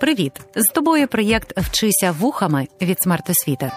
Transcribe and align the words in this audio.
Привіт! 0.00 0.32
З 0.56 0.72
тобою 0.72 1.08
проєкт 1.08 1.58
Вчися 1.58 2.12
вухами 2.12 2.68
від 2.82 3.02
смертосвіти. 3.02 3.72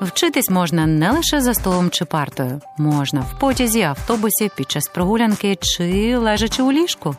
Вчитись 0.00 0.50
можна 0.50 0.86
не 0.86 1.10
лише 1.10 1.40
за 1.40 1.54
столом 1.54 1.90
чи 1.90 2.04
партою, 2.04 2.60
можна 2.78 3.20
в 3.20 3.38
потязі, 3.38 3.82
автобусі, 3.82 4.50
під 4.56 4.70
час 4.70 4.88
прогулянки 4.88 5.56
чи 5.56 6.16
лежачи 6.16 6.62
у 6.62 6.72
ліжку. 6.72 7.16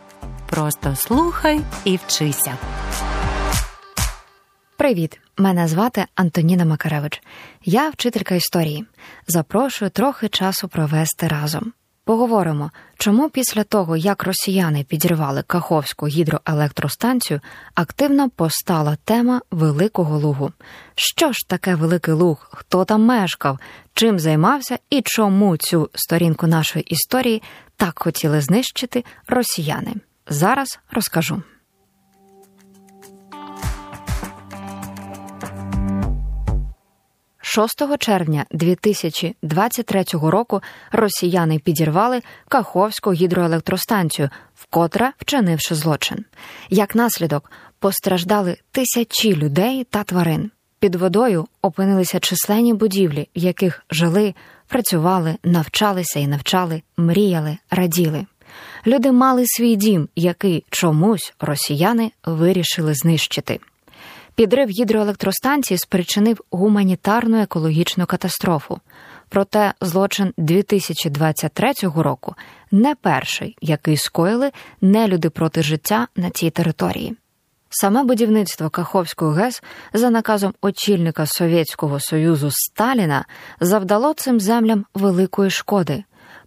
Просто 0.49 0.95
слухай 0.95 1.61
і 1.85 1.99
вчися. 2.05 2.57
Привіт! 4.77 5.19
Мене 5.37 5.67
звати 5.67 6.05
Антоніна 6.15 6.65
Макаревич. 6.65 7.21
Я 7.65 7.89
вчителька 7.89 8.35
історії. 8.35 8.85
Запрошую 9.27 9.91
трохи 9.91 10.27
часу 10.29 10.67
провести 10.67 11.27
разом. 11.27 11.73
Поговоримо, 12.11 12.71
чому 12.97 13.29
після 13.29 13.63
того, 13.63 13.97
як 13.97 14.23
росіяни 14.23 14.83
підірвали 14.83 15.43
Каховську 15.43 16.07
гідроелектростанцію, 16.07 17.39
активно 17.75 18.29
постала 18.29 18.97
тема 19.05 19.41
Великого 19.51 20.17
Лугу. 20.19 20.51
Що 20.95 21.31
ж 21.31 21.47
таке 21.47 21.75
Великий 21.75 22.13
Луг? 22.13 22.49
Хто 22.51 22.85
там 22.85 23.05
мешкав, 23.05 23.59
чим 23.93 24.19
займався 24.19 24.79
і 24.89 25.01
чому 25.05 25.57
цю 25.57 25.89
сторінку 25.93 26.47
нашої 26.47 26.85
історії 26.85 27.41
так 27.77 27.99
хотіли 27.99 28.41
знищити 28.41 29.05
росіяни? 29.27 29.93
Зараз 30.29 30.79
розкажу. 30.91 31.43
6 37.53 37.97
червня 37.99 38.45
2023 38.51 40.03
року 40.13 40.61
росіяни 40.91 41.59
підірвали 41.59 42.21
Каховську 42.47 43.13
гідроелектростанцію, 43.13 44.29
вкотре 44.55 45.11
вчинивши 45.17 45.75
злочин. 45.75 46.25
Як 46.69 46.95
наслідок 46.95 47.51
постраждали 47.79 48.57
тисячі 48.71 49.35
людей 49.35 49.83
та 49.89 50.03
тварин. 50.03 50.51
Під 50.79 50.95
водою 50.95 51.47
опинилися 51.61 52.19
численні 52.19 52.73
будівлі, 52.73 53.27
в 53.35 53.39
яких 53.39 53.83
жили, 53.89 54.33
працювали, 54.67 55.35
навчалися 55.43 56.19
і 56.19 56.27
навчали, 56.27 56.81
мріяли, 56.97 57.57
раділи. 57.71 58.25
Люди 58.87 59.11
мали 59.11 59.43
свій 59.45 59.75
дім, 59.75 60.09
який 60.15 60.65
чомусь 60.69 61.33
росіяни 61.39 62.11
вирішили 62.25 62.93
знищити. 62.93 63.59
Підрив 64.35 64.69
гідроелектростанції 64.69 65.77
спричинив 65.77 66.41
гуманітарну 66.51 67.41
екологічну 67.41 68.05
катастрофу. 68.05 68.79
Проте 69.29 69.73
злочин 69.81 70.33
2023 70.37 71.73
року 71.95 72.35
не 72.71 72.95
перший, 72.95 73.57
який 73.61 73.97
скоїли 73.97 74.51
нелюди 74.81 75.29
проти 75.29 75.63
життя 75.63 76.07
на 76.15 76.29
цій 76.29 76.49
території. 76.49 77.15
Саме 77.69 78.03
будівництво 78.03 78.69
Каховської 78.69 79.33
ГЕС 79.33 79.63
за 79.93 80.09
наказом 80.09 80.53
очільника 80.61 81.25
Совєтського 81.25 81.99
Союзу 81.99 82.49
Сталіна 82.51 83.25
завдало 83.59 84.13
цим 84.13 84.39
землям 84.39 84.85
великої 84.93 85.49
шкоди. 85.49 86.03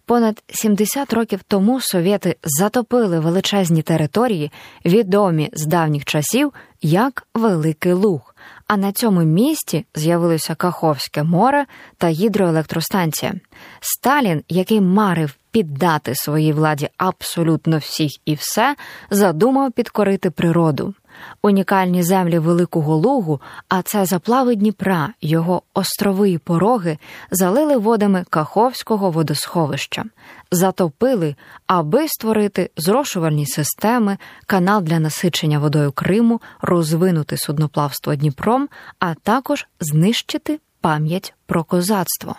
Понад 0.07 0.43
70 0.49 1.13
років 1.13 1.41
тому 1.49 1.81
совєти 1.81 2.37
затопили 2.43 3.21
величезні 3.21 3.83
території, 3.83 4.53
відомі 4.85 5.51
з 5.53 5.67
давніх 5.67 6.05
часів 6.05 6.53
як 6.83 7.27
Великий 7.35 7.93
Луг. 7.93 8.35
А 8.67 8.77
на 8.77 8.93
цьому 8.93 9.21
місці 9.21 9.87
з'явилося 9.95 10.55
Каховське 10.55 11.23
море 11.23 11.67
та 11.99 12.09
гідроелектростанція. 12.09 13.35
Сталін, 13.81 14.43
який 14.49 14.81
марив 14.81 15.35
піддати 15.51 16.15
своїй 16.15 16.53
владі 16.53 16.89
абсолютно 16.97 17.79
всіх 17.79 18.11
і 18.25 18.35
все, 18.35 18.77
задумав 19.11 19.73
підкорити 19.73 20.31
природу. 20.31 20.95
Унікальні 21.43 22.03
землі 22.03 22.39
Великого 22.39 22.97
Лугу, 22.97 23.41
а 23.69 23.83
це 23.83 24.05
заплави 24.05 24.55
Дніпра, 24.55 25.09
його 25.21 25.63
острови 25.75 26.31
і 26.31 26.39
пороги 26.39 26.99
залили 27.31 27.77
водами 27.77 28.25
Каховського 28.31 29.11
водосховища, 29.11 30.05
затопили, 30.51 31.37
аби 31.67 32.09
створити 32.09 32.71
зрошувальні 32.77 33.47
системи, 33.47 34.19
канал 34.47 34.83
для 34.83 35.01
насичення 35.01 35.59
водою 35.59 35.93
Криму, 35.93 36.41
розвинути 36.61 37.37
судноплавство 37.37 38.15
Дніпром, 38.15 38.69
а 38.99 39.15
також 39.15 39.67
знищити 39.81 40.61
пам'ять 40.81 41.35
про 41.47 41.65
козацтво. 41.65 42.37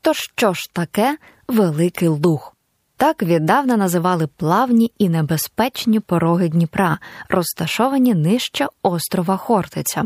То 0.00 0.14
що 0.14 0.54
ж 0.54 0.70
таке 0.72 1.18
Великий 1.48 2.08
Луг? 2.08 2.54
Так 2.98 3.22
віддавна 3.22 3.76
називали 3.76 4.26
плавні 4.26 4.92
і 4.98 5.08
небезпечні 5.08 6.00
пороги 6.00 6.48
Дніпра, 6.48 6.98
розташовані 7.28 8.14
нижче 8.14 8.66
острова 8.82 9.36
Хортиця. 9.36 10.04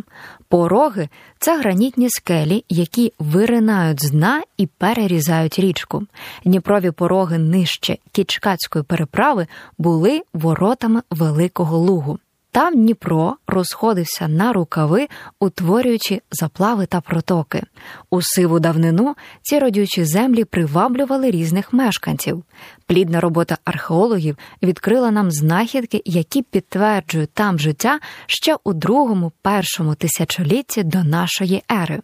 Пороги 0.49 1.09
це 1.39 1.59
гранітні 1.59 2.11
скелі, 2.11 2.65
які 2.69 3.13
виринають 3.19 4.05
з 4.05 4.11
дна 4.11 4.43
і 4.57 4.67
перерізають 4.67 5.59
річку. 5.59 6.07
Дніпрові 6.45 6.91
пороги 6.91 7.39
нижче 7.39 7.97
Кічкацької 8.13 8.85
переправи 8.85 9.47
були 9.79 10.23
воротами 10.35 11.03
Великого 11.11 11.79
Лугу. 11.79 12.19
Там 12.55 12.75
Дніпро 12.75 13.37
розходився 13.47 14.29
на 14.29 14.53
рукави, 14.53 15.09
утворюючи 15.41 16.23
заплави 16.31 16.87
та 16.87 17.01
протоки. 17.01 17.63
У 18.11 18.23
сиву 18.23 18.61
давнину 18.61 19.17
ці 19.43 19.59
родючі 19.59 20.05
землі 20.05 20.45
приваблювали 20.45 21.31
різних 21.31 21.73
мешканців. 21.73 22.45
Плідна 22.87 23.21
робота 23.21 23.59
археологів 23.65 24.39
відкрила 24.63 25.11
нам 25.11 25.31
знахідки, 25.31 26.03
які 26.05 26.43
підтверджують 26.43 27.33
там 27.33 27.59
життя 27.59 28.01
ще 28.27 28.57
у 28.65 28.73
другому 28.73 29.33
першому 29.43 29.95
тисячолітті 29.95 30.83
до 30.83 31.05
нашої 31.05 31.63
ери. 31.73 32.01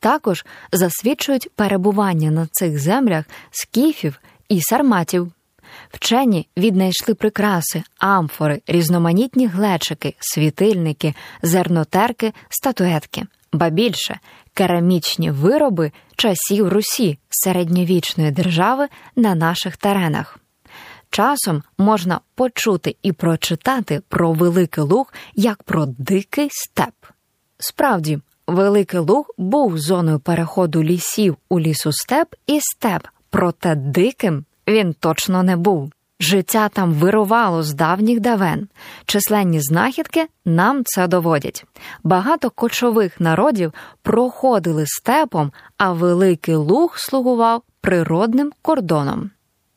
Також 0.00 0.44
засвідчують 0.72 1.50
перебування 1.54 2.30
на 2.30 2.46
цих 2.52 2.78
землях 2.78 3.24
скіфів 3.50 4.20
і 4.48 4.60
сарматів. 4.60 5.32
Вчені 5.92 6.48
віднайшли 6.56 7.14
прикраси, 7.14 7.82
амфори, 7.98 8.62
різноманітні 8.66 9.46
глечики, 9.46 10.14
світильники, 10.18 11.14
зернотерки, 11.42 12.32
статуетки, 12.48 13.26
ба 13.52 13.68
більше 13.68 14.18
керамічні 14.54 15.30
вироби 15.30 15.92
часів 16.16 16.68
Русі, 16.68 17.18
середньовічної 17.28 18.30
держави 18.30 18.86
на 19.16 19.34
наших 19.34 19.76
теренах. 19.76 20.38
Часом 21.10 21.62
можна 21.78 22.20
почути 22.34 22.96
і 23.02 23.12
прочитати 23.12 24.02
про 24.08 24.32
Великий 24.32 24.84
Луг 24.84 25.12
як 25.34 25.62
про 25.62 25.86
дикий 25.86 26.48
степ. 26.52 26.94
Справді, 27.58 28.18
Великий 28.46 29.00
Луг 29.00 29.30
був 29.38 29.78
зоною 29.78 30.20
переходу 30.20 30.82
лісів 30.82 31.36
у 31.48 31.60
лісу 31.60 31.92
степ 31.92 32.34
і 32.46 32.60
степ, 32.60 33.06
проте 33.30 33.74
диким 33.74 34.44
він 34.68 34.94
точно 35.00 35.42
не 35.42 35.56
був. 35.56 35.92
Життя 36.20 36.68
там 36.68 36.92
вирувало 36.92 37.62
з 37.62 37.74
давніх 37.74 38.20
давен. 38.20 38.68
Численні 39.06 39.60
знахідки 39.60 40.26
нам 40.44 40.82
це 40.84 41.06
доводять. 41.06 41.64
Багато 42.02 42.50
кочових 42.50 43.20
народів 43.20 43.72
проходили 44.02 44.84
степом, 44.86 45.52
а 45.76 45.92
Великий 45.92 46.54
Луг 46.54 46.98
слугував 46.98 47.62
природним 47.80 48.52
кордоном. 48.62 49.30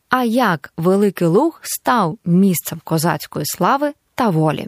А 0.09 0.23
як 0.23 0.73
Великий 0.77 1.27
Луг 1.27 1.59
став 1.63 2.17
місцем 2.25 2.81
козацької 2.83 3.45
слави 3.45 3.93
та 4.15 4.29
волі? 4.29 4.67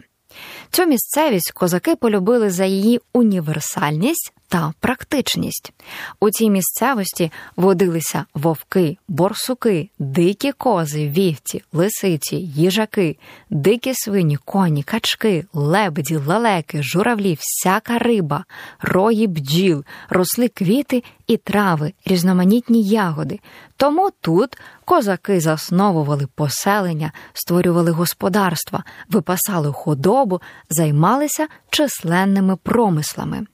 Цю 0.74 0.86
місцевість 0.86 1.52
козаки 1.52 1.96
полюбили 1.96 2.50
за 2.50 2.64
її 2.64 3.00
універсальність 3.12 4.32
та 4.48 4.72
практичність. 4.80 5.72
У 6.20 6.30
цій 6.30 6.50
місцевості 6.50 7.32
водилися 7.56 8.24
вовки, 8.34 8.96
борсуки, 9.08 9.90
дикі 9.98 10.52
кози, 10.52 11.08
вівці, 11.08 11.62
лисиці, 11.72 12.36
їжаки, 12.36 13.16
дикі 13.50 13.94
свині, 13.94 14.36
коні, 14.44 14.82
качки, 14.82 15.44
лебеді, 15.52 16.16
лелеки, 16.16 16.82
журавлі, 16.82 17.38
всяка 17.40 17.98
риба, 17.98 18.44
рої 18.80 19.26
бджіл, 19.26 19.84
росли 20.08 20.48
квіти 20.48 21.02
і 21.26 21.36
трави, 21.36 21.92
різноманітні 22.06 22.82
ягоди. 22.82 23.40
Тому 23.76 24.10
тут 24.20 24.58
козаки 24.84 25.40
засновували 25.40 26.26
поселення, 26.34 27.12
створювали 27.32 27.90
господарства, 27.90 28.84
випасали 29.10 29.72
худобу, 29.72 30.40
займалися 30.70 31.46
численними 31.70 32.56
промислами. 32.56 33.46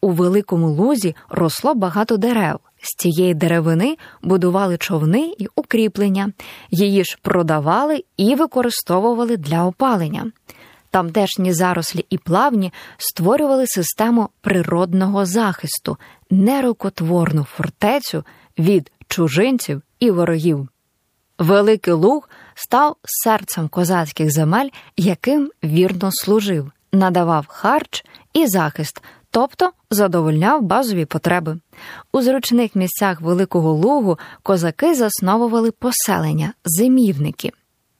У 0.00 0.10
великому 0.10 0.68
лузі 0.68 1.14
росло 1.28 1.74
багато 1.74 2.16
дерев. 2.16 2.58
З 2.82 2.96
цієї 2.96 3.34
деревини 3.34 3.96
будували 4.22 4.76
човни 4.76 5.34
і 5.38 5.46
укріплення, 5.56 6.32
її 6.70 7.04
ж 7.04 7.18
продавали 7.22 8.04
і 8.16 8.34
використовували 8.34 9.36
для 9.36 9.64
опалення. 9.64 10.32
Тамтешні 10.90 11.52
зарослі 11.52 12.06
і 12.10 12.18
плавні 12.18 12.72
створювали 12.96 13.66
систему 13.66 14.28
природного 14.40 15.26
захисту, 15.26 15.96
нерукотворну 16.30 17.44
фортецю 17.44 18.24
від 18.58 18.92
чужинців 19.08 19.82
і 20.00 20.10
ворогів. 20.10 20.68
Великий 21.38 21.92
Луг 21.92 22.28
став 22.54 22.96
серцем 23.04 23.68
козацьких 23.68 24.30
земель, 24.30 24.68
яким 24.96 25.50
вірно 25.64 26.10
служив, 26.12 26.72
надавав 26.92 27.46
харч 27.48 28.04
і 28.32 28.46
захист, 28.46 29.02
тобто 29.30 29.70
задовольняв 29.90 30.62
базові 30.62 31.04
потреби. 31.04 31.58
У 32.12 32.22
зручних 32.22 32.74
місцях 32.74 33.20
Великого 33.20 33.72
Лугу 33.72 34.18
козаки 34.42 34.94
засновували 34.94 35.70
поселення, 35.70 36.52
зимівники. 36.64 37.52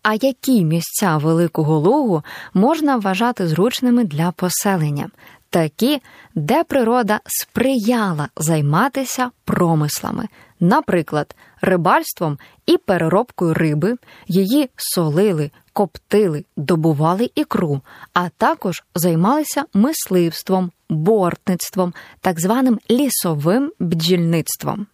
А 0.02 0.14
які 0.14 0.64
місця 0.64 1.16
Великого 1.16 1.78
Лугу 1.78 2.22
можна 2.54 2.96
вважати 2.96 3.48
зручними 3.48 4.04
для 4.04 4.30
поселення? 4.30 5.10
Такі, 5.50 6.02
де 6.34 6.64
природа 6.64 7.20
сприяла 7.26 8.28
займатися 8.36 9.30
промислами, 9.44 10.28
наприклад, 10.60 11.36
рибальством 11.60 12.38
і 12.66 12.76
переробкою 12.76 13.54
риби, 13.54 13.96
її 14.26 14.70
солили, 14.76 15.50
коптили, 15.72 16.44
добували 16.56 17.30
ікру, 17.34 17.80
а 18.12 18.28
також 18.28 18.84
займалися 18.94 19.64
мисливством, 19.74 20.70
бортництвом, 20.88 21.94
так 22.20 22.40
званим 22.40 22.78
лісовим 22.90 23.72
бджільництвом. 23.80 24.86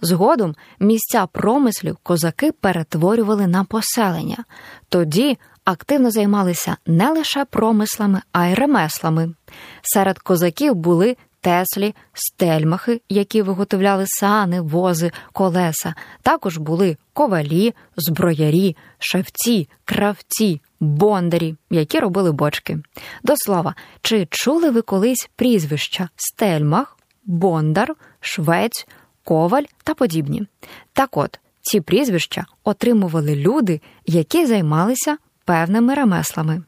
Згодом 0.00 0.54
місця 0.80 1.26
промислів 1.26 1.96
козаки 2.02 2.52
перетворювали 2.52 3.46
на 3.46 3.64
поселення. 3.64 4.44
Тоді 4.88 5.38
активно 5.64 6.10
займалися 6.10 6.76
не 6.86 7.10
лише 7.10 7.44
промислами, 7.44 8.22
а 8.32 8.46
й 8.46 8.54
ремеслами. 8.54 9.34
Серед 9.82 10.18
козаків 10.18 10.74
були 10.74 11.16
теслі, 11.48 11.94
стельмахи, 12.12 13.00
які 13.08 13.42
виготовляли 13.42 14.04
сани, 14.06 14.60
вози, 14.60 15.10
колеса. 15.32 15.94
Також 16.22 16.58
були 16.58 16.96
ковалі, 17.12 17.74
зброярі, 17.96 18.76
шавці, 18.98 19.68
кравці, 19.84 20.60
бондарі, 20.80 21.56
які 21.70 21.98
робили 21.98 22.32
бочки. 22.32 22.78
До 23.22 23.34
слова, 23.36 23.74
чи 24.02 24.26
чули 24.30 24.70
ви 24.70 24.82
колись 24.82 25.30
прізвища 25.36 26.08
стельмах, 26.16 26.98
бондар, 27.24 27.94
швець, 28.20 28.86
коваль 29.24 29.64
та 29.84 29.94
подібні? 29.94 30.46
Так 30.92 31.16
от, 31.16 31.40
ці 31.60 31.80
прізвища 31.80 32.46
отримували 32.64 33.36
люди, 33.36 33.80
які 34.06 34.46
займалися 34.46 35.16
певними 35.44 35.94
ремеслами. 35.94 36.62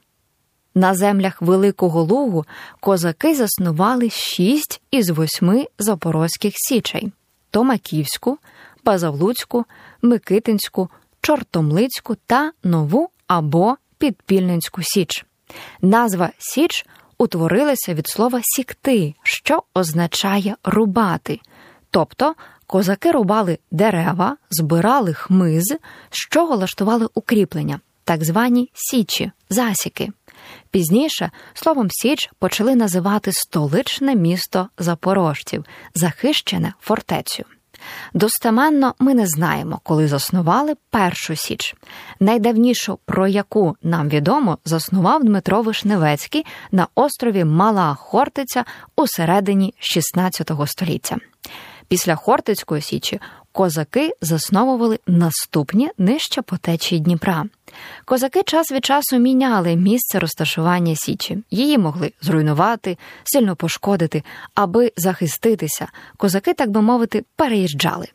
На 0.74 0.94
землях 0.94 1.42
Великого 1.42 2.02
Лугу 2.02 2.44
козаки 2.80 3.34
заснували 3.34 4.10
шість 4.10 4.82
із 4.90 5.10
восьми 5.10 5.66
запорозьких 5.78 6.52
січей: 6.56 7.12
Томаківську, 7.50 8.38
Базавлуцьку, 8.84 9.64
Микитинську, 10.02 10.88
Чортомлицьку 11.20 12.16
та 12.26 12.52
Нову 12.64 13.08
або 13.26 13.76
Підпільненську 13.98 14.82
Січ. 14.82 15.26
Назва 15.82 16.30
Січ 16.38 16.86
утворилася 17.18 17.94
від 17.94 18.08
слова 18.08 18.40
сікти, 18.42 19.14
що 19.22 19.62
означає 19.74 20.56
рубати. 20.64 21.40
Тобто 21.90 22.34
козаки 22.66 23.10
рубали 23.12 23.58
дерева, 23.70 24.36
збирали 24.50 25.14
хмиз, 25.14 25.64
з 26.10 26.16
чого 26.30 26.56
лаштували 26.56 27.08
укріплення, 27.14 27.80
так 28.04 28.24
звані 28.24 28.70
січі, 28.74 29.32
засіки. 29.50 30.12
Пізніше 30.70 31.30
словом 31.54 31.90
Січ 31.90 32.30
почали 32.38 32.76
називати 32.76 33.32
столичне 33.32 34.14
місто 34.14 34.68
запорожців, 34.78 35.64
захищене 35.94 36.74
фортецю. 36.80 37.44
Достеменно 38.14 38.94
ми 38.98 39.14
не 39.14 39.26
знаємо, 39.26 39.80
коли 39.82 40.08
заснували 40.08 40.74
першу 40.90 41.36
Січ. 41.36 41.74
Найдавнішу, 42.20 42.98
про 43.04 43.26
яку 43.26 43.76
нам 43.82 44.08
відомо, 44.08 44.58
заснував 44.64 45.24
Дмитро 45.24 45.62
Вишневецький 45.62 46.46
на 46.72 46.86
острові 46.94 47.44
Мала 47.44 47.94
Хортиця 47.94 48.64
у 48.96 49.06
середині 49.06 49.74
XVI 49.80 50.66
століття. 50.66 51.16
Після 51.88 52.16
Хортицької 52.16 52.82
Січі 52.82 53.20
козаки 53.52 54.12
засновували 54.20 54.98
наступні 55.06 55.90
нижче 55.98 56.42
по 56.42 56.56
течії 56.56 57.00
Дніпра. 57.00 57.44
Козаки 58.04 58.42
час 58.42 58.72
від 58.72 58.84
часу 58.84 59.18
міняли 59.18 59.76
місце 59.76 60.18
розташування 60.18 60.94
Січі. 60.96 61.38
Її 61.50 61.78
могли 61.78 62.12
зруйнувати, 62.20 62.98
сильно 63.24 63.56
пошкодити, 63.56 64.22
аби 64.54 64.92
захиститися. 64.96 65.88
Козаки, 66.16 66.54
так 66.54 66.70
би 66.70 66.82
мовити, 66.82 67.24
переїжджали. 67.36 68.06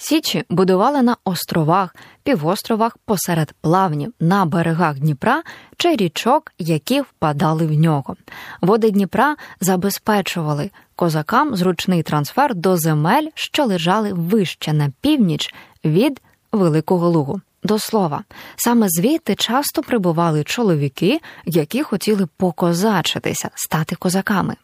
Січі 0.00 0.44
будували 0.50 1.02
на 1.02 1.16
островах, 1.24 1.96
півостровах 2.22 2.96
посеред 3.04 3.52
плавнів, 3.60 4.12
на 4.20 4.44
берегах 4.44 4.98
Дніпра 4.98 5.42
чи 5.76 5.96
річок, 5.96 6.52
які 6.58 7.00
впадали 7.00 7.66
в 7.66 7.72
нього. 7.72 8.16
Води 8.60 8.90
Дніпра 8.90 9.36
забезпечували 9.60 10.70
козакам 10.96 11.56
зручний 11.56 12.02
трансфер 12.02 12.54
до 12.54 12.76
земель, 12.76 13.28
що 13.34 13.64
лежали 13.64 14.12
вище 14.12 14.72
на 14.72 14.92
північ 15.00 15.54
від 15.84 16.20
Великого 16.52 17.08
Лугу. 17.08 17.40
До 17.62 17.78
слова, 17.78 18.24
саме 18.56 18.86
звідти 18.88 19.34
часто 19.34 19.82
прибували 19.82 20.44
чоловіки, 20.44 21.20
які 21.44 21.82
хотіли 21.82 22.26
покозачитися, 22.36 23.50
стати 23.54 23.96
козаками. 23.96 24.56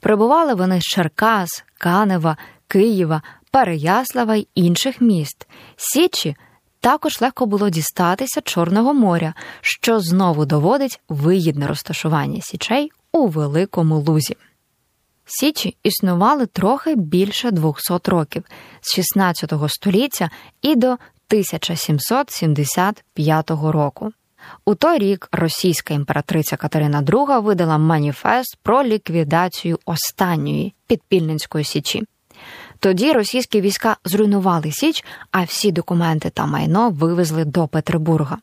Прибували 0.00 0.54
вони 0.54 0.80
з 0.80 0.84
Черкас, 0.84 1.64
Канева, 1.78 2.36
Києва, 2.68 3.22
Переяслава 3.50 4.36
й 4.36 4.48
інших 4.54 5.00
міст. 5.00 5.48
Січі 5.76 6.36
також 6.80 7.20
легко 7.20 7.46
було 7.46 7.70
дістатися 7.70 8.40
Чорного 8.40 8.94
моря, 8.94 9.34
що 9.60 10.00
знову 10.00 10.46
доводить 10.46 11.00
вигідне 11.08 11.66
розташування 11.66 12.40
січей 12.42 12.90
у 13.12 13.26
Великому 13.26 13.98
Лузі. 13.98 14.36
Січі 15.26 15.76
існували 15.82 16.46
трохи 16.46 16.94
більше 16.94 17.50
200 17.50 17.94
років 18.04 18.44
з 18.80 18.94
16 18.94 19.52
століття 19.68 20.30
і 20.62 20.76
до 20.76 20.86
1775 20.86 23.50
року. 23.50 24.12
У 24.64 24.74
той 24.74 24.98
рік 24.98 25.28
російська 25.32 25.94
імператриця 25.94 26.56
Катерина 26.56 27.02
II 27.02 27.42
видала 27.42 27.78
маніфест 27.78 28.58
про 28.62 28.84
ліквідацію 28.84 29.78
останньої 29.84 30.74
підпільницької 30.86 31.64
січі. 31.64 32.02
Тоді 32.80 33.12
російські 33.12 33.60
війська 33.60 33.96
зруйнували 34.04 34.72
Січ, 34.72 35.04
а 35.30 35.42
всі 35.42 35.72
документи 35.72 36.30
та 36.30 36.46
майно 36.46 36.90
вивезли 36.90 37.44
до 37.44 37.68
Петербурга. 37.68 38.38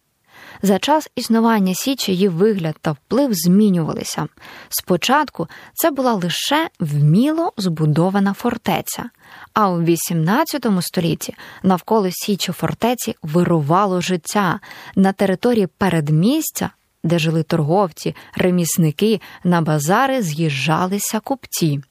За 0.61 0.79
час 0.79 1.09
існування 1.15 1.73
Січі 1.75 2.11
її 2.11 2.27
вигляд 2.27 2.75
та 2.81 2.91
вплив 2.91 3.33
змінювалися. 3.33 4.27
Спочатку 4.69 5.47
це 5.73 5.91
була 5.91 6.13
лише 6.13 6.69
вміло 6.79 7.53
збудована 7.57 8.33
фортеця, 8.33 9.09
а 9.53 9.69
у 9.69 9.81
XVIII 9.81 10.81
столітті 10.81 11.35
навколо 11.63 12.09
Січі 12.11 12.51
фортеці 12.51 13.15
вирувало 13.23 14.01
життя 14.01 14.59
на 14.95 15.11
території 15.13 15.67
передмістя, 15.67 16.69
де 17.03 17.19
жили 17.19 17.43
торговці, 17.43 18.15
ремісники, 18.35 19.21
на 19.43 19.61
базари 19.61 20.21
з'їжджалися 20.21 21.19
купці. 21.19 21.81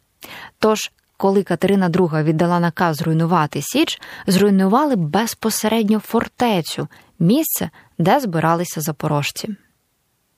Тож 0.59 0.90
коли 1.16 1.42
Катерина 1.42 1.88
II 1.88 2.23
віддала 2.23 2.61
наказ 2.61 2.96
зруйнувати 2.96 3.62
Січ, 3.62 4.00
зруйнували 4.26 4.96
безпосередньо 4.96 5.99
фортецю, 5.99 6.88
місце, 7.18 7.70
де 7.99 8.20
збиралися 8.20 8.80
запорожці. 8.80 9.56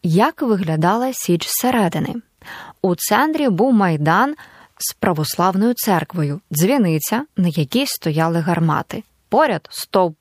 Як 0.02 0.42
виглядала 0.42 1.10
Січ 1.12 1.48
зсередини? 1.48 2.14
У 2.82 2.94
центрі 2.94 3.48
був 3.48 3.72
майдан 3.72 4.34
з 4.78 4.94
православною 4.94 5.74
церквою, 5.74 6.40
дзвіниця, 6.52 7.24
на 7.36 7.48
якій 7.48 7.86
стояли 7.86 8.40
гармати, 8.40 9.02
поряд 9.28 9.68
стовп. 9.70 10.16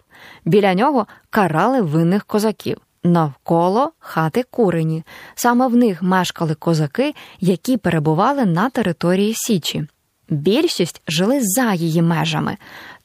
Біля 0.45 0.73
нього 0.73 1.07
карали 1.29 1.81
винних 1.81 2.25
козаків. 2.25 2.77
Навколо 3.03 3.91
хати 3.99 4.43
курені. 4.43 5.03
Саме 5.35 5.67
в 5.67 5.75
них 5.75 6.03
мешкали 6.03 6.55
козаки, 6.55 7.15
які 7.39 7.77
перебували 7.77 8.45
на 8.45 8.69
території 8.69 9.33
Січі. 9.35 9.87
Більшість 10.29 11.01
жили 11.07 11.39
за 11.41 11.73
її 11.73 12.01
межами. 12.01 12.57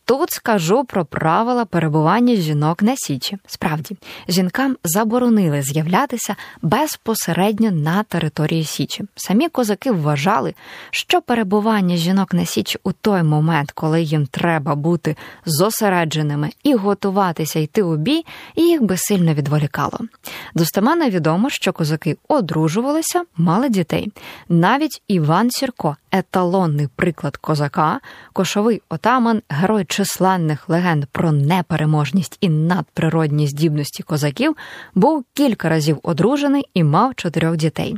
Тут 0.05 0.31
скажу 0.31 0.85
про 0.85 1.05
правила 1.05 1.65
перебування 1.65 2.35
жінок 2.35 2.83
на 2.83 2.97
січі. 2.97 3.39
Справді, 3.47 3.97
жінкам 4.29 4.77
заборонили 4.85 5.63
з'являтися 5.63 6.37
безпосередньо 6.63 7.71
на 7.71 8.03
території 8.03 8.65
Січі. 8.65 9.05
Самі 9.17 9.49
козаки 9.49 9.91
вважали, 9.91 10.55
що 10.91 11.23
перебування 11.23 11.97
жінок 11.97 12.35
на 12.35 12.47
січі 12.47 12.79
у 12.85 12.93
той 12.93 13.23
момент, 13.23 13.71
коли 13.73 14.03
їм 14.03 14.27
треба 14.27 14.75
бути 14.75 15.17
зосередженими 15.47 16.51
і 16.63 16.75
готуватися 16.75 17.59
йти 17.59 17.83
у 17.83 17.97
бій, 17.97 18.25
їх 18.57 18.83
би 18.83 18.97
сильно 18.97 19.35
відволікало. 19.35 19.99
Достеменно 20.55 21.09
відомо, 21.09 21.51
що 21.51 21.73
козаки 21.73 22.17
одружувалися, 22.29 23.23
мали 23.37 23.69
дітей. 23.69 24.13
Навіть 24.49 25.03
Іван 25.09 25.51
Сірко 25.51 25.97
еталонний 26.13 26.89
приклад 26.97 27.37
козака, 27.37 28.01
кошовий 28.33 28.83
отаман, 28.89 29.43
герой 29.49 29.85
численних 29.85 30.69
легенд 30.69 31.07
про 31.13 31.33
непереможність 31.33 32.39
і 32.41 32.49
надприродні 32.49 33.47
здібності 33.47 34.03
козаків, 34.03 34.57
був 34.95 35.25
кілька 35.35 35.69
разів 35.69 35.99
одружений 36.03 36.65
і 36.75 36.85
мав 36.85 37.15
чотирьох 37.15 37.57
дітей. 37.57 37.97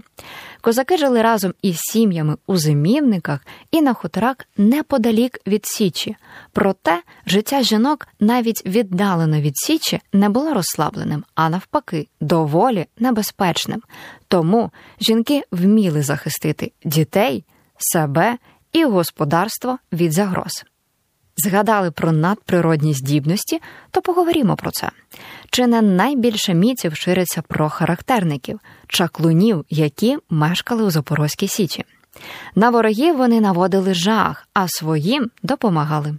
Козаки 0.61 0.97
жили 0.97 1.23
разом 1.23 1.55
із 1.63 1.77
сім'ями 1.79 2.37
у 2.47 2.57
зимівниках 2.57 3.41
і 3.71 3.83
на 3.83 3.95
хуторах 3.95 4.37
неподалік 4.57 5.41
від 5.47 5.67
Січі. 5.67 6.17
Проте 6.53 7.03
життя 7.27 7.63
жінок 7.63 8.09
навіть 8.21 8.67
віддалено 8.67 9.41
від 9.41 9.57
Січі 9.57 10.01
не 10.13 10.29
було 10.29 10.55
розслабленим, 10.55 11.25
а 11.35 11.49
навпаки, 11.49 12.09
доволі 12.21 12.87
небезпечним. 12.99 13.83
Тому 14.29 14.71
жінки 15.01 15.43
вміли 15.51 16.03
захистити 16.03 16.73
дітей, 16.85 17.45
себе 17.93 18.39
і 18.73 18.85
господарство 18.85 19.79
від 19.93 20.13
загроз. 20.13 20.65
Згадали 21.37 21.91
про 21.91 22.13
надприродні 22.13 22.95
здібності, 22.95 23.61
то 23.91 24.03
поговоримо 24.03 24.57
про 24.57 24.71
це. 24.71 24.91
Чи 25.51 25.67
не 25.67 25.83
найбільше 25.83 26.55
міців 26.55 26.97
шириться 26.97 27.43
про 27.43 27.69
характерників, 27.69 28.61
чаклунів, 28.89 29.65
які 29.71 30.19
мешкали 30.31 30.85
у 30.85 30.91
Запорозькій 30.91 31.49
Січі. 31.49 31.85
На 32.55 32.71
ворогів 32.71 33.17
вони 33.17 33.41
наводили 33.41 33.95
жах, 33.95 34.49
а 34.55 34.69
своїм 34.69 35.31
допомагали. 35.43 36.15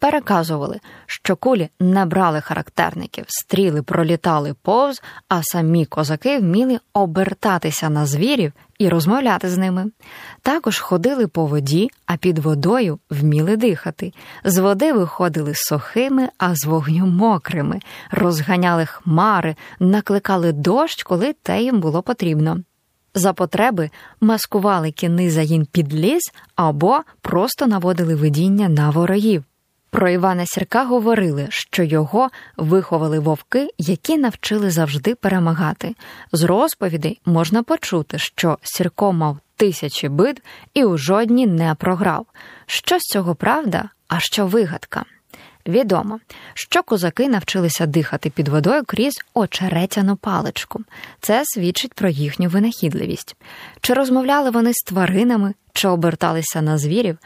Переказували, 0.00 0.80
що 1.06 1.36
кулі 1.36 1.68
не 1.80 2.04
брали 2.04 2.40
характерників, 2.40 3.24
стріли 3.28 3.82
пролітали 3.82 4.54
повз, 4.62 5.02
а 5.28 5.42
самі 5.42 5.86
козаки 5.86 6.38
вміли 6.38 6.78
обертатися 6.92 7.90
на 7.90 8.06
звірів 8.06 8.52
і 8.78 8.88
розмовляти 8.88 9.50
з 9.50 9.56
ними. 9.56 9.90
Також 10.42 10.78
ходили 10.78 11.26
по 11.26 11.46
воді, 11.46 11.90
а 12.06 12.16
під 12.16 12.38
водою 12.38 12.98
вміли 13.10 13.56
дихати. 13.56 14.12
З 14.44 14.58
води 14.58 14.92
виходили 14.92 15.52
сухими, 15.54 16.28
а 16.38 16.54
з 16.54 16.64
вогню 16.64 17.06
мокрими, 17.06 17.80
розганяли 18.10 18.86
хмари, 18.86 19.56
накликали 19.80 20.52
дощ, 20.52 21.02
коли 21.02 21.32
те 21.32 21.62
їм 21.62 21.80
було 21.80 22.02
потрібно. 22.02 22.58
За 23.14 23.32
потреби 23.32 23.90
маскували 24.20 24.90
кіни 24.90 25.30
загін 25.30 25.66
під 25.72 25.94
ліс 25.94 26.32
або 26.56 27.00
просто 27.20 27.66
наводили 27.66 28.14
видіння 28.14 28.68
на 28.68 28.90
ворогів. 28.90 29.44
Про 29.90 30.08
Івана 30.08 30.46
Сірка 30.46 30.84
говорили, 30.84 31.46
що 31.50 31.82
його 31.82 32.28
виховали 32.56 33.18
вовки, 33.18 33.68
які 33.78 34.18
навчили 34.18 34.70
завжди 34.70 35.14
перемагати. 35.14 35.94
З 36.32 36.42
розповідей 36.42 37.20
можна 37.26 37.62
почути, 37.62 38.18
що 38.18 38.58
Сірко 38.62 39.12
мав 39.12 39.38
тисячі 39.56 40.08
битв 40.08 40.42
і 40.74 40.84
у 40.84 40.98
жодній 40.98 41.46
не 41.46 41.74
програв. 41.74 42.26
Що 42.66 42.98
з 42.98 43.02
цього 43.02 43.34
правда, 43.34 43.88
а 44.08 44.20
що 44.20 44.46
вигадка? 44.46 45.04
Відомо, 45.66 46.20
що 46.54 46.82
козаки 46.82 47.28
навчилися 47.28 47.86
дихати 47.86 48.30
під 48.30 48.48
водою 48.48 48.82
крізь 48.86 49.20
очеретяну 49.34 50.16
паличку. 50.16 50.80
Це 51.20 51.42
свідчить 51.44 51.94
про 51.94 52.08
їхню 52.08 52.48
винахідливість. 52.48 53.36
Чи 53.80 53.94
розмовляли 53.94 54.50
вони 54.50 54.72
з 54.72 54.82
тваринами, 54.86 55.54
чи 55.72 55.88
оберталися 55.88 56.62
на 56.62 56.78
звірів, 56.78 57.18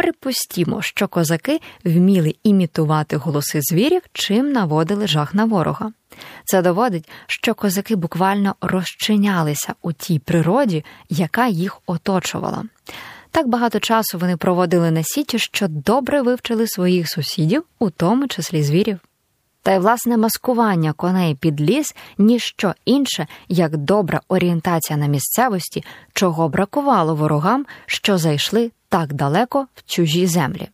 Припустімо, 0.00 0.82
що 0.82 1.08
козаки 1.08 1.60
вміли 1.84 2.34
імітувати 2.42 3.16
голоси 3.16 3.60
звірів, 3.62 4.02
чим 4.12 4.52
наводили 4.52 5.06
жах 5.06 5.34
на 5.34 5.44
ворога. 5.44 5.92
Це 6.44 6.62
доводить, 6.62 7.08
що 7.26 7.54
козаки 7.54 7.96
буквально 7.96 8.54
розчинялися 8.60 9.74
у 9.82 9.92
тій 9.92 10.18
природі, 10.18 10.84
яка 11.08 11.46
їх 11.46 11.78
оточувала. 11.86 12.64
Так 13.30 13.48
багато 13.48 13.80
часу 13.80 14.18
вони 14.18 14.36
проводили 14.36 14.90
на 14.90 15.02
сіті, 15.02 15.38
що 15.38 15.68
добре 15.68 16.22
вивчили 16.22 16.66
своїх 16.66 17.08
сусідів, 17.08 17.64
у 17.78 17.90
тому 17.90 18.28
числі 18.28 18.62
звірів. 18.62 18.98
Та 19.62 19.72
й 19.72 19.78
власне 19.78 20.16
маскування 20.16 20.92
коней 20.92 21.34
під 21.34 21.60
ліс 21.60 21.94
ніщо 22.18 22.74
інше, 22.84 23.26
як 23.48 23.76
добра 23.76 24.20
орієнтація 24.28 24.96
на 24.96 25.06
місцевості, 25.06 25.84
чого 26.12 26.48
бракувало 26.48 27.14
ворогам, 27.14 27.66
що 27.86 28.18
зайшли 28.18 28.70
так 28.90 29.12
далеко 29.12 29.66
в 29.74 29.82
чужі 29.86 30.26
землі. 30.26 30.68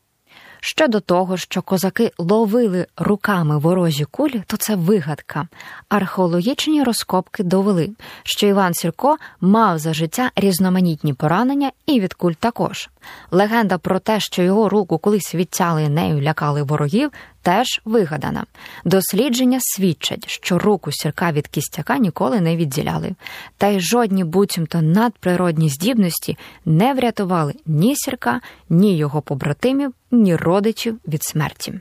Щодо 0.61 1.01
того, 1.01 1.37
що 1.37 1.63
козаки 1.63 2.13
ловили 2.19 2.87
руками 2.97 3.59
ворожі 3.59 4.05
кулі, 4.05 4.43
то 4.47 4.57
це 4.57 4.77
вигадка. 4.77 5.49
Археологічні 5.89 6.83
розкопки 6.83 7.43
довели, 7.43 7.91
що 8.23 8.47
Іван 8.47 8.75
Сірко 8.75 9.17
мав 9.41 9.79
за 9.79 9.95
життя 9.95 10.31
різноманітні 10.37 11.15
поранення 11.15 11.71
і 11.87 12.01
від 12.01 12.15
куль 12.15 12.33
також. 12.33 12.91
Легенда 13.31 13.79
про 13.79 13.99
те, 13.99 14.21
що 14.21 14.43
його 14.43 14.69
руку 14.69 14.99
колись 14.99 15.35
відтяли 15.35 15.89
нею 15.89 16.23
лякали 16.23 16.63
ворогів, 16.63 17.11
теж 17.47 17.81
вигадана. 17.85 18.47
Дослідження 18.85 19.59
свідчать, 19.61 20.29
що 20.29 20.59
руку 20.59 20.93
сірка 20.93 21.33
від 21.33 21.47
кістяка 21.47 21.99
ніколи 21.99 22.41
не 22.41 22.57
відділяли, 22.57 23.15
та 23.57 23.69
й 23.69 23.81
жодні 23.81 24.25
буцімто 24.25 24.83
надприродні 24.83 25.69
здібності 25.69 26.38
не 26.65 26.95
врятували 26.95 27.55
ні 27.67 27.97
сірка, 27.97 28.41
ні 28.69 28.97
його 28.97 29.23
побратимів, 29.23 29.93
ні 30.11 30.37
родичів 30.37 30.99
від 31.09 31.25
смерті. 31.25 31.81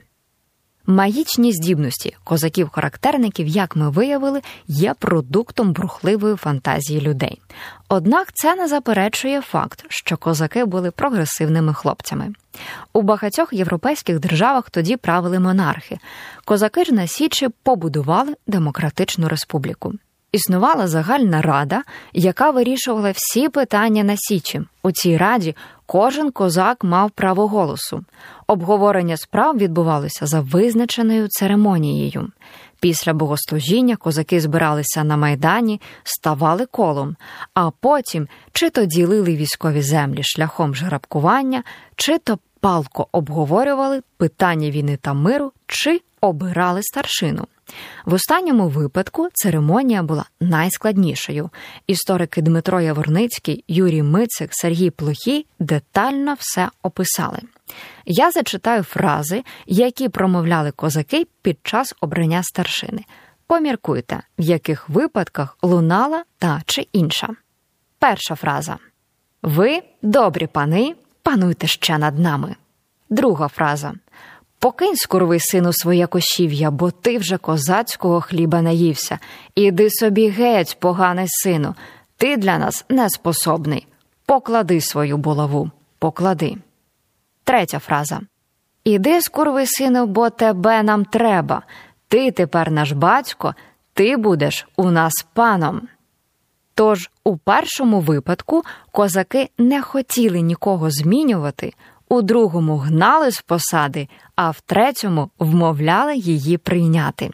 Магічні 0.88 1.54
здібності 1.54 2.16
козаків-характерників, 2.24 3.48
як 3.48 3.76
ми 3.76 3.90
виявили, 3.90 4.42
є 4.68 4.94
продуктом 4.94 5.74
брухливої 5.74 6.36
фантазії 6.36 7.02
людей. 7.02 7.42
Однак 7.90 8.34
це 8.34 8.56
не 8.56 8.68
заперечує 8.68 9.42
факт, 9.42 9.86
що 9.90 10.18
козаки 10.18 10.66
були 10.66 10.92
прогресивними 10.92 11.74
хлопцями. 11.74 12.34
У 12.94 13.02
багатьох 13.02 13.54
європейських 13.54 14.20
державах 14.20 14.70
тоді 14.70 14.98
правили 14.98 15.40
монархи. 15.40 15.98
Козаки 16.46 16.84
ж 16.86 16.94
на 16.94 17.08
Січі 17.08 17.50
побудували 17.64 18.36
демократичну 18.48 19.28
республіку. 19.28 19.94
Існувала 20.32 20.88
загальна 20.88 21.42
рада, 21.42 21.84
яка 22.14 22.52
вирішувала 22.52 23.12
всі 23.12 23.50
питання 23.50 24.04
на 24.04 24.14
Січі. 24.18 24.62
У 24.84 24.92
цій 24.92 25.18
раді 25.18 25.56
кожен 25.86 26.32
козак 26.32 26.84
мав 26.84 27.12
право 27.12 27.48
голосу. 27.48 28.06
Обговорення 28.48 29.18
справ 29.18 29.58
відбувалося 29.58 30.26
за 30.26 30.40
визначеною 30.40 31.28
церемонією. 31.28 32.32
Після 32.80 33.14
богослужіння 33.14 33.96
козаки 33.96 34.40
збиралися 34.40 35.04
на 35.04 35.18
майдані, 35.18 35.82
ставали 36.04 36.66
колом, 36.66 37.16
а 37.54 37.72
потім 37.72 38.28
чи 38.52 38.70
то 38.70 38.86
ділили 38.86 39.36
військові 39.36 39.82
землі 39.82 40.24
шляхом 40.24 40.76
жеребкування, 40.76 41.64
чи 41.96 42.18
то 42.18 42.40
палко 42.60 43.08
обговорювали 43.12 44.02
питання 44.18 44.70
війни 44.70 44.98
та 45.02 45.14
миру, 45.14 45.52
чи 45.68 46.02
обирали 46.28 46.84
старшину. 46.84 47.48
В 48.06 48.14
останньому 48.14 48.68
випадку 48.68 49.30
церемонія 49.34 50.04
була 50.04 50.26
найскладнішою. 50.40 51.50
Історики 51.88 52.42
Дмитро 52.42 52.82
Яворницький, 52.82 53.64
Юрій 53.68 54.04
Мицик, 54.04 54.50
Сергій 54.54 54.90
Плохій 54.90 55.46
детально 55.60 56.36
все 56.40 56.70
описали. 56.84 57.40
Я 58.06 58.32
зачитаю 58.32 58.84
фрази, 58.84 59.44
які 59.66 60.10
промовляли 60.10 60.72
козаки 60.72 61.28
під 61.42 61.58
час 61.64 61.94
обрання 62.02 62.44
старшини. 62.44 63.06
Поміркуйте, 63.48 64.22
в 64.40 64.42
яких 64.42 64.90
випадках 64.90 65.58
лунала 65.62 66.24
та 66.38 66.62
чи 66.66 66.88
інша. 66.94 67.30
Перша 68.00 68.36
фраза. 68.36 68.78
Ви, 69.42 69.84
добрі 70.02 70.48
пани, 70.48 70.96
пануйте 71.24 71.68
ще 71.68 71.98
над 71.98 72.20
нами. 72.20 72.56
Друга 73.10 73.48
фраза. 73.48 73.94
Покинь, 74.66 74.96
скурвий 74.96 75.40
сину, 75.40 75.74
своє 75.74 76.08
кошів'я, 76.08 76.72
бо 76.72 76.92
ти 76.92 77.18
вже 77.18 77.38
козацького 77.38 78.22
хліба 78.22 78.62
наївся. 78.62 79.20
Іди 79.56 79.90
собі 79.90 80.30
геть, 80.30 80.78
поганий 80.80 81.26
сину, 81.28 81.76
ти 82.18 82.38
для 82.38 82.58
нас 82.58 82.86
неспособний. 82.90 83.88
Поклади 84.26 84.82
свою 84.82 85.18
булаву, 85.18 85.72
поклади. 86.00 86.58
Третя 87.44 87.80
фраза. 87.80 88.22
Іди, 88.84 89.22
скурвий 89.22 89.68
сину, 89.68 90.06
бо 90.06 90.30
тебе 90.30 90.84
нам 90.84 91.06
треба. 91.06 91.62
Ти 92.08 92.32
тепер 92.32 92.72
наш 92.72 92.92
батько, 92.92 93.56
ти 93.94 94.18
будеш 94.18 94.68
у 94.76 94.92
нас 94.92 95.26
паном. 95.34 95.88
Тож 96.76 97.10
у 97.24 97.38
першому 97.38 98.00
випадку 98.00 98.64
козаки 98.92 99.50
не 99.58 99.82
хотіли 99.82 100.42
нікого 100.42 100.92
змінювати 100.92 101.74
у 102.10 102.22
другому 102.22 102.78
гнали 102.78 103.32
з 103.32 103.42
посади, 103.42 104.08
а 104.36 104.50
в 104.50 104.62
третьому 104.62 105.30
вмовляли 105.40 106.16
її 106.16 106.58
прийняти. 106.58 107.32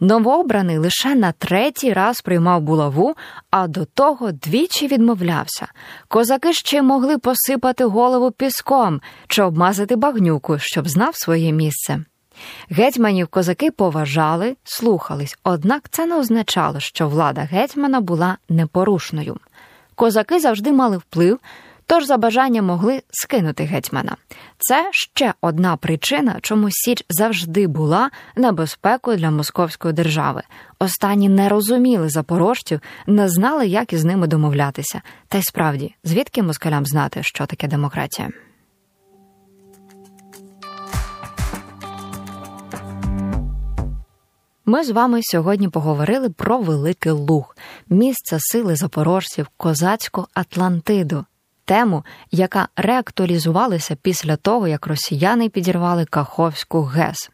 Новообраний 0.00 0.78
лише 0.78 1.14
на 1.14 1.32
третій 1.32 1.92
раз 1.92 2.20
приймав 2.20 2.60
булаву, 2.60 3.14
а 3.50 3.68
до 3.68 3.84
того 3.84 4.32
двічі 4.32 4.86
відмовлявся. 4.86 5.68
Козаки 6.08 6.52
ще 6.52 6.82
могли 6.82 7.18
посипати 7.18 7.84
голову 7.84 8.30
піском 8.30 9.00
чи 9.28 9.42
обмазати 9.42 9.96
багнюку, 9.96 10.58
щоб 10.58 10.88
знав 10.88 11.16
своє 11.16 11.52
місце. 11.52 12.04
Гетьманів 12.70 13.28
козаки 13.28 13.70
поважали, 13.70 14.56
слухались, 14.64 15.38
однак 15.44 15.88
це 15.90 16.06
не 16.06 16.18
означало, 16.18 16.80
що 16.80 17.08
влада 17.08 17.40
гетьмана 17.40 18.00
була 18.00 18.36
непорушною. 18.48 19.36
Козаки 19.94 20.40
завжди 20.40 20.72
мали 20.72 20.96
вплив 20.96 21.38
Тож 21.90 22.04
за 22.06 22.16
бажання 22.16 22.62
могли 22.62 23.02
скинути 23.10 23.64
гетьмана. 23.64 24.16
Це 24.58 24.88
ще 24.92 25.34
одна 25.40 25.76
причина, 25.76 26.38
чому 26.42 26.68
Січ 26.70 27.04
завжди 27.08 27.66
була 27.66 28.10
небезпекою 28.36 29.16
для 29.16 29.30
московської 29.30 29.94
держави. 29.94 30.42
Останні 30.78 31.28
не 31.28 31.48
розуміли 31.48 32.08
запорожців, 32.08 32.80
не 33.06 33.28
знали, 33.28 33.66
як 33.66 33.92
із 33.92 34.04
ними 34.04 34.26
домовлятися. 34.26 35.02
Та 35.28 35.38
й 35.38 35.42
справді, 35.42 35.94
звідки 36.04 36.42
москалям 36.42 36.86
знати, 36.86 37.22
що 37.22 37.46
таке 37.46 37.68
демократія? 37.68 38.30
Ми 44.66 44.84
з 44.84 44.90
вами 44.90 45.20
сьогодні 45.22 45.68
поговорили 45.68 46.30
про 46.30 46.58
Великий 46.58 47.12
Луг, 47.12 47.56
місце 47.88 48.36
сили 48.40 48.76
запорожців, 48.76 49.48
козацьку 49.56 50.26
Атлантиду, 50.34 51.24
тему, 51.70 52.04
яка 52.30 52.68
реактуалізувалася 52.76 53.96
після 54.02 54.36
того, 54.36 54.68
як 54.68 54.86
росіяни 54.86 55.48
підірвали 55.48 56.04
Каховську 56.04 56.82
ГЕС. 56.82 57.30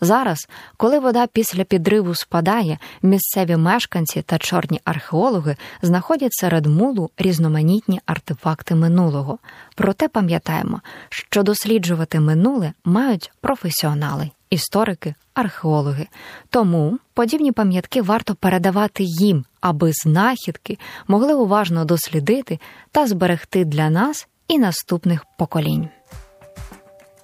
Зараз, 0.00 0.48
коли 0.76 0.98
вода 0.98 1.26
після 1.26 1.64
підриву 1.64 2.14
спадає, 2.14 2.78
місцеві 3.02 3.56
мешканці 3.56 4.22
та 4.22 4.38
чорні 4.38 4.80
археологи 4.84 5.56
знаходять 5.82 6.34
серед 6.34 6.66
мулу 6.66 7.10
різноманітні 7.18 8.00
артефакти 8.06 8.74
минулого. 8.74 9.38
Проте 9.74 10.08
пам'ятаємо, 10.08 10.80
що 11.08 11.42
досліджувати 11.42 12.20
минуле 12.20 12.72
мають 12.84 13.32
професіонали, 13.40 14.30
історики, 14.50 15.14
археологи. 15.34 16.06
Тому 16.50 16.98
подібні 17.14 17.52
пам'ятки 17.52 18.02
варто 18.02 18.34
передавати 18.34 19.04
їм, 19.04 19.44
аби 19.60 19.92
знахідки 19.92 20.78
могли 21.08 21.34
уважно 21.34 21.84
дослідити 21.84 22.58
та 22.92 23.06
зберегти 23.06 23.64
для 23.64 23.90
нас 23.90 24.28
і 24.48 24.58
наступних 24.58 25.24
поколінь. 25.38 25.88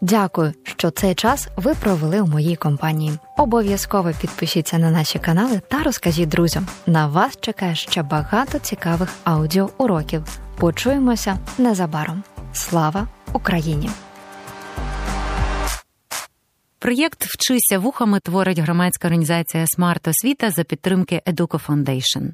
Дякую, 0.05 0.53
що 0.63 0.91
цей 0.91 1.15
час 1.15 1.49
ви 1.57 1.75
провели 1.75 2.21
у 2.21 2.27
моїй 2.27 2.57
компанії. 2.57 3.19
Обов'язково 3.39 4.13
підпишіться 4.21 4.79
на 4.79 4.91
наші 4.91 5.19
канали 5.19 5.61
та 5.69 5.83
розкажіть 5.83 6.29
друзям. 6.29 6.67
На 6.87 7.07
вас 7.07 7.39
чекає 7.41 7.75
ще 7.75 8.03
багато 8.03 8.59
цікавих 8.59 9.09
аудіоуроків. 9.25 10.23
Почуємося 10.59 11.39
незабаром. 11.59 12.23
Слава 12.53 13.09
Україні! 13.33 13.91
Проєкт 16.79 17.25
Вчися 17.25 17.79
вухами 17.79 18.21
творить 18.21 18.59
громадська 18.59 19.09
організація 19.09 19.65
Смарт 19.67 20.09
Освіта 20.09 20.51
за 20.51 20.65
підтримки 20.65 21.23
Educo 21.27 21.67
Foundation. 21.67 22.31